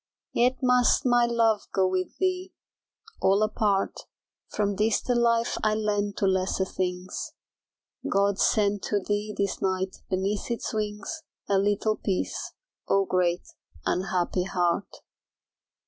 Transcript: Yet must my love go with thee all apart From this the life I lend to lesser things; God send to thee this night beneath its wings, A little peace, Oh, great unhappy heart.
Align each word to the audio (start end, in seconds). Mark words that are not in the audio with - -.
Yet 0.33 0.63
must 0.63 1.05
my 1.05 1.27
love 1.27 1.61
go 1.75 1.87
with 1.87 2.17
thee 2.17 2.53
all 3.21 3.43
apart 3.43 3.95
From 4.47 4.75
this 4.75 4.99
the 4.99 5.13
life 5.13 5.59
I 5.63 5.75
lend 5.75 6.17
to 6.17 6.25
lesser 6.25 6.65
things; 6.65 7.33
God 8.09 8.39
send 8.39 8.81
to 8.89 8.99
thee 8.99 9.31
this 9.37 9.61
night 9.61 9.97
beneath 10.09 10.49
its 10.49 10.73
wings, 10.73 11.21
A 11.47 11.59
little 11.59 11.97
peace, 11.97 12.53
Oh, 12.89 13.05
great 13.05 13.43
unhappy 13.85 14.45
heart. 14.45 14.91